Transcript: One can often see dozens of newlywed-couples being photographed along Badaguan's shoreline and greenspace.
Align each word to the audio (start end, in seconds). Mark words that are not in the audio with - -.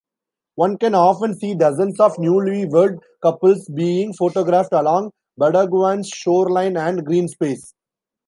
One 0.55 0.79
can 0.79 0.95
often 0.95 1.37
see 1.37 1.53
dozens 1.53 1.99
of 1.99 2.15
newlywed-couples 2.15 3.69
being 3.75 4.13
photographed 4.13 4.73
along 4.73 5.11
Badaguan's 5.39 6.09
shoreline 6.09 6.75
and 6.75 7.05
greenspace. 7.05 7.73